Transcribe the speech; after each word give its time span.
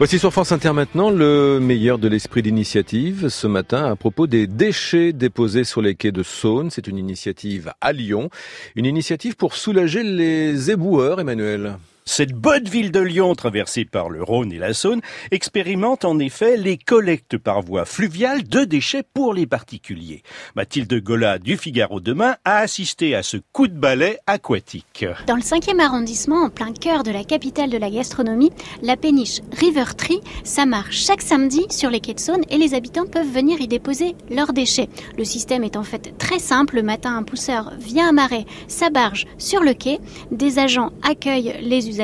Voici 0.00 0.20
sur 0.20 0.32
France 0.32 0.52
Inter 0.52 0.74
maintenant 0.74 1.10
le 1.10 1.58
meilleur 1.58 1.98
de 1.98 2.06
l'esprit 2.06 2.40
d'initiative 2.40 3.30
ce 3.30 3.48
matin 3.48 3.84
à 3.84 3.96
propos 3.96 4.28
des 4.28 4.46
déchets 4.46 5.12
déposés 5.12 5.64
sur 5.64 5.82
les 5.82 5.96
quais 5.96 6.12
de 6.12 6.22
Saône. 6.22 6.70
C'est 6.70 6.86
une 6.86 6.98
initiative 6.98 7.72
à 7.80 7.92
Lyon, 7.92 8.30
une 8.76 8.86
initiative 8.86 9.34
pour 9.34 9.56
soulager 9.56 10.04
les 10.04 10.70
éboueurs, 10.70 11.18
Emmanuel. 11.18 11.78
Cette 12.08 12.32
bonne 12.32 12.64
ville 12.64 12.90
de 12.90 13.00
Lyon, 13.00 13.34
traversée 13.34 13.84
par 13.84 14.08
le 14.08 14.22
Rhône 14.22 14.50
et 14.50 14.58
la 14.58 14.72
Saône, 14.72 15.02
expérimente 15.30 16.06
en 16.06 16.18
effet 16.18 16.56
les 16.56 16.78
collectes 16.78 17.36
par 17.36 17.60
voie 17.60 17.84
fluviale 17.84 18.48
de 18.48 18.64
déchets 18.64 19.02
pour 19.02 19.34
les 19.34 19.46
particuliers. 19.46 20.22
Mathilde 20.56 21.02
Gola 21.02 21.38
du 21.38 21.58
Figaro 21.58 22.00
Demain 22.00 22.36
a 22.46 22.60
assisté 22.60 23.14
à 23.14 23.22
ce 23.22 23.36
coup 23.52 23.68
de 23.68 23.78
balai 23.78 24.18
aquatique. 24.26 25.04
Dans 25.26 25.36
le 25.36 25.42
5e 25.42 25.80
arrondissement, 25.80 26.44
en 26.44 26.48
plein 26.48 26.72
cœur 26.72 27.02
de 27.02 27.10
la 27.10 27.24
capitale 27.24 27.68
de 27.68 27.76
la 27.76 27.90
gastronomie, 27.90 28.52
la 28.82 28.96
péniche 28.96 29.42
River 29.52 29.94
Tree, 29.94 30.22
ça 30.44 30.64
marche 30.64 30.96
chaque 30.96 31.22
samedi 31.22 31.66
sur 31.68 31.90
les 31.90 32.00
quais 32.00 32.14
de 32.14 32.20
Saône 32.20 32.44
et 32.48 32.56
les 32.56 32.72
habitants 32.72 33.06
peuvent 33.06 33.30
venir 33.30 33.60
y 33.60 33.68
déposer 33.68 34.16
leurs 34.30 34.54
déchets. 34.54 34.88
Le 35.18 35.24
système 35.24 35.62
est 35.62 35.76
en 35.76 35.84
fait 35.84 36.16
très 36.16 36.38
simple. 36.38 36.76
Le 36.76 36.82
matin, 36.82 37.18
un 37.18 37.22
pousseur 37.22 37.74
vient 37.78 38.08
amarrer 38.08 38.46
sa 38.66 38.88
barge 38.88 39.26
sur 39.36 39.60
le 39.60 39.74
quai. 39.74 39.98
Des 40.32 40.58
agents 40.58 40.90
accueillent 41.02 41.54
les 41.60 41.86
usagers 41.90 41.97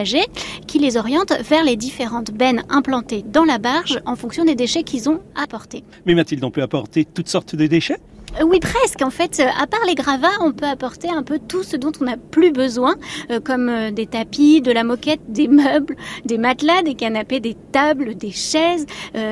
qui 0.67 0.79
les 0.79 0.97
orientent 0.97 1.33
vers 1.49 1.65
les 1.65 1.77
différentes 1.77 2.31
bennes 2.31 2.63
implantées 2.69 3.25
dans 3.27 3.45
la 3.45 3.59
barge 3.59 4.01
en 4.07 4.17
fonction 4.17 4.45
des 4.45 4.55
déchets 4.55 4.83
qu'ils 4.83 5.09
ont 5.09 5.21
apportés. 5.35 5.85
Mais 6.07 6.15
Mathilde, 6.15 6.45
on 6.45 6.51
peut 6.51 6.63
apporter 6.63 7.05
toutes 7.05 7.29
sortes 7.29 7.55
de 7.55 7.67
déchets? 7.67 7.99
Euh, 8.41 8.45
oui, 8.45 8.59
presque. 8.59 9.03
En 9.03 9.11
fait, 9.11 9.41
euh, 9.41 9.47
à 9.61 9.67
part 9.67 9.85
les 9.87 9.95
gravats, 9.95 10.29
on 10.41 10.53
peut 10.53 10.67
apporter 10.67 11.09
un 11.09 11.23
peu 11.23 11.39
tout 11.39 11.63
ce 11.63 11.77
dont 11.77 11.93
on 12.01 12.05
n'a 12.05 12.17
plus 12.17 12.51
besoin, 12.51 12.97
euh, 13.31 13.41
comme 13.41 13.91
des 13.93 14.07
tapis, 14.07 14.61
de 14.61 14.73
la 14.73 14.85
moquette, 14.85 15.21
des 15.29 15.49
meubles, 15.49 15.97
des 16.25 16.39
matelas, 16.39 16.83
des 16.83 16.95
canapés, 16.95 17.41
des 17.41 17.57
tables, 17.73 18.15
des 18.15 18.33
chaises, 18.33 18.87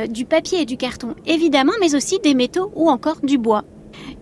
du 0.08 0.24
papier 0.24 0.62
et 0.62 0.66
du 0.66 0.76
carton, 0.76 1.14
évidemment, 1.26 1.72
mais 1.80 1.94
aussi 1.94 2.18
des 2.20 2.34
métaux 2.34 2.70
ou 2.74 2.88
encore 2.88 3.20
du 3.22 3.38
bois. 3.38 3.64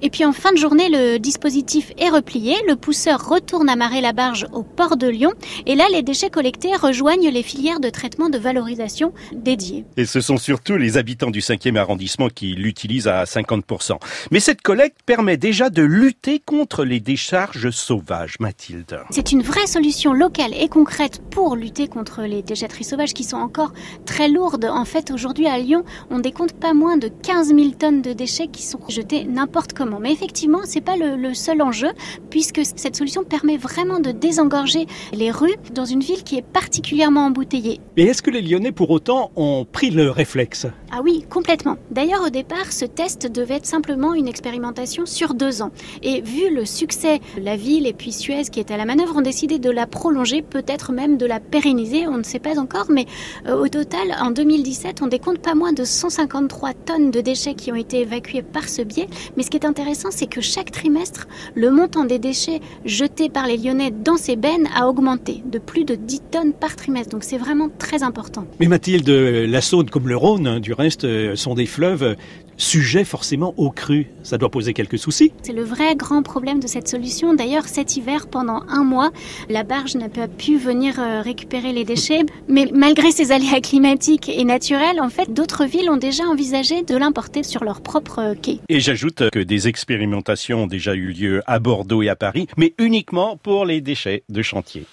Et 0.03 0.11
puis 0.11 0.25
en 0.25 0.33
fin 0.33 0.53
de 0.53 0.59
journée, 0.59 0.89
le 0.89 1.19
dispositif 1.19 1.93
est 1.99 2.09
replié, 2.09 2.55
le 2.67 2.77
pousseur 2.77 3.29
retourne 3.29 3.69
amarrer 3.69 4.01
la 4.01 4.13
barge 4.13 4.47
au 4.53 4.63
port 4.63 4.97
de 4.97 5.09
Lyon, 5.09 5.33
et 5.67 5.75
là, 5.75 5.85
les 5.93 6.03
déchets 6.03 6.31
collectés 6.31 6.75
rejoignent 6.75 7.31
les 7.31 7.43
filières 7.43 7.81
de 7.81 7.91
traitement 7.91 8.29
de 8.29 8.39
valorisation 8.39 9.13
dédiées. 9.33 9.85
Et 9.97 10.07
ce 10.07 10.21
sont 10.21 10.37
surtout 10.37 10.77
les 10.77 10.97
habitants 10.97 11.31
du 11.31 11.41
5e 11.41 11.77
arrondissement 11.77 12.29
qui 12.29 12.55
l'utilisent 12.55 13.09
à 13.09 13.25
50%. 13.25 13.99
Mais 14.31 14.41
cette 14.41 14.63
collecte 14.63 14.99
permet 15.05 15.37
déjà 15.37 15.71
de 15.71 15.83
lutter 15.83 16.39
contre 16.39 16.85
les 16.85 17.01
décharges 17.01 17.71
sauvages, 17.71 18.37
Mathilde. 18.41 19.01
C'est 19.11 19.33
une 19.33 19.43
vraie 19.43 19.67
solution 19.67 20.13
locale 20.13 20.55
et 20.55 20.69
concrète 20.69 21.23
pour 21.31 21.57
lutter 21.57 21.89
contre 21.89 22.23
les 22.23 22.43
déchetteries 22.43 22.85
sauvages 22.85 23.15
qui 23.15 23.25
sont 23.25 23.37
encore 23.37 23.73
très 24.07 24.29
lourdes. 24.29 24.65
En 24.65 24.85
fait, 24.85 25.11
aujourd'hui 25.11 25.47
à 25.47 25.59
Lyon, 25.59 25.85
on 26.11 26.19
décompte 26.19 26.55
pas 26.55 26.75
moins 26.75 26.97
de 26.97 27.09
15 27.09 27.49
000 27.49 27.71
tonnes 27.79 28.03
de 28.03 28.13
déchets 28.13 28.49
qui 28.49 28.63
sont 28.63 28.81
jetés 28.89 29.25
n'importe 29.25 29.60
comment. 29.75 30.01
Mais 30.01 30.13
effectivement, 30.13 30.61
c'est 30.65 30.81
pas 30.81 30.97
le, 30.97 31.35
seul 31.35 31.63
enjeu, 31.63 31.91
puisque 32.29 32.61
cette 32.65 32.97
solution 32.97 33.25
permet 33.25 33.57
vraiment 33.57 34.01
de 34.01 34.11
désengorger 34.11 34.87
les 35.13 35.31
rues 35.31 35.57
dans 35.73 35.85
une 35.85 36.01
ville 36.01 36.23
qui 36.23 36.37
est 36.37 36.43
particulièrement 36.43 37.27
embouteillée. 37.27 37.81
Et 37.97 38.05
est-ce 38.05 38.23
que 38.23 38.31
les 38.31 38.43
Lyonnais, 38.43 38.73
pour 38.73 38.91
autant, 38.91 39.31
ont 39.37 39.65
pris 39.71 39.91
le 39.91 40.11
réflexe? 40.11 40.67
Ah 40.93 41.01
oui, 41.03 41.25
complètement. 41.31 41.77
D'ailleurs, 41.91 42.23
au 42.27 42.31
départ, 42.31 42.73
ce 42.73 42.85
test 42.85 43.31
devait 43.31 43.55
être 43.55 43.67
simplement 43.67 44.15
une 44.15 44.29
expérimentation 44.29 45.07
sur 45.07 45.35
deux 45.35 45.63
ans. 45.63 45.71
Et 46.03 46.21
vu 46.21 46.53
le 46.53 46.65
succès 46.65 47.21
la 47.41 47.57
ville 47.57 47.87
et 47.87 47.93
puis 47.93 48.13
Suez 48.13 48.43
qui 48.51 48.61
est 48.61 48.71
à 48.71 48.77
la 48.77 48.85
manœuvre, 48.85 49.17
ont 49.17 49.23
décidé 49.23 49.59
de 49.59 49.71
la 49.71 49.87
prolonger, 49.87 50.43
peut-être 50.43 50.93
même 50.93 51.17
de 51.17 51.27
la 51.27 51.41
pérenniser, 51.41 52.07
on 52.07 52.19
ne 52.19 52.23
sait 52.23 52.39
pas 52.39 52.59
encore, 52.59 52.87
mais 52.91 53.07
euh, 53.47 53.57
au 53.57 53.69
total, 53.69 54.15
en 54.21 54.31
2017, 54.31 55.03
on 55.03 55.07
décompte 55.07 55.41
pas 55.41 55.55
moins 55.55 55.73
de 55.73 55.85
153 55.85 56.75
tonnes 56.75 57.11
de 57.11 57.21
déchets 57.21 57.55
qui 57.55 57.73
ont 57.73 57.77
été 57.77 58.01
évacués 58.01 58.43
par 58.43 58.69
ce 58.69 58.83
biais. 58.83 59.09
Mais 59.37 59.43
ce 59.51 59.59
qui 59.59 59.67
est 59.67 59.69
intéressant, 59.69 60.11
c'est 60.13 60.29
que 60.29 60.41
chaque 60.41 60.71
trimestre, 60.71 61.27
le 61.57 61.73
montant 61.73 62.05
des 62.05 62.21
déchets 62.21 62.61
jetés 62.85 63.29
par 63.29 63.49
les 63.49 63.57
Lyonnais 63.57 63.91
dans 63.91 64.17
ces 64.17 64.37
bennes 64.37 64.69
a 64.77 64.87
augmenté 64.87 65.43
de 65.45 65.59
plus 65.59 65.83
de 65.83 65.97
10 65.97 66.23
tonnes 66.31 66.53
par 66.53 66.77
trimestre. 66.77 67.11
Donc 67.11 67.25
c'est 67.25 67.37
vraiment 67.37 67.69
très 67.77 68.05
important. 68.05 68.47
Mais 68.61 68.69
Mathilde, 68.69 69.09
la 69.09 69.61
Saône 69.61 69.91
comme 69.91 70.07
le 70.07 70.17
Rhône, 70.17 70.47
hein, 70.47 70.61
du 70.61 70.73
reste, 70.73 71.03
euh, 71.03 71.35
sont 71.35 71.55
des 71.55 71.67
fleuves 71.67 72.15
sujets 72.61 73.05
forcément 73.05 73.55
au 73.57 73.71
cru. 73.71 74.07
Ça 74.23 74.39
doit 74.39 74.51
poser 74.51 74.75
quelques 74.75 74.99
soucis. 74.99 75.33
C'est 75.43 75.53
le 75.53 75.65
vrai 75.65 75.97
grand 75.97 76.23
problème 76.23 76.61
de 76.61 76.67
cette 76.67 76.89
solution. 76.89 77.35
D'ailleurs, 77.35 77.67
cet 77.67 77.97
hiver, 77.97 78.29
pendant 78.29 78.63
un 78.69 78.85
mois, 78.85 79.11
la 79.49 79.65
barge 79.65 79.97
n'a 79.97 80.09
pas 80.09 80.29
pu 80.29 80.59
venir 80.59 81.01
euh, 81.01 81.23
récupérer 81.23 81.73
les 81.73 81.85
déchets. 81.85 82.23
Mais 82.49 82.69
malgré 82.73 83.11
ces 83.11 83.33
aléas 83.33 83.61
climatiques 83.61 84.29
et 84.29 84.45
naturels, 84.45 85.01
en 85.01 85.09
fait, 85.09 85.33
d'autres 85.33 85.65
villes 85.65 85.91
ont 85.91 85.97
déjà 85.97 86.25
envisagé 86.25 86.83
de 86.83 86.97
l'importer 86.97 87.43
sur 87.43 87.65
leur 87.65 87.81
propre 87.81 88.35
quai. 88.41 88.61
Et 88.69 88.81
j'ajoute 88.81 89.31
que 89.31 89.39
des 89.39 89.69
expérimentations 89.69 90.65
ont 90.65 90.67
déjà 90.67 90.95
eu 90.95 91.13
lieu 91.13 91.43
à 91.47 91.59
Bordeaux 91.59 92.03
et 92.03 92.09
à 92.09 92.17
Paris, 92.17 92.47
mais 92.57 92.75
uniquement 92.79 93.37
pour 93.37 93.65
les 93.65 93.81
déchets 93.81 94.23
de 94.29 94.43
chantier. 94.43 94.85